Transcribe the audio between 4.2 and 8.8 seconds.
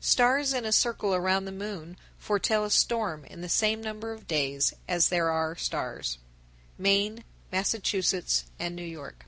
days as there are stars. _Maine, Massachusetts, and